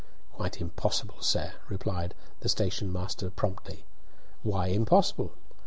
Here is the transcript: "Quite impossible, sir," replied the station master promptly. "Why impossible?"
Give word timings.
"Quite 0.33 0.59
impossible, 0.59 1.21
sir," 1.21 1.53
replied 1.69 2.15
the 2.39 2.49
station 2.49 2.91
master 2.91 3.29
promptly. 3.29 3.85
"Why 4.41 4.69
impossible?" 4.69 5.33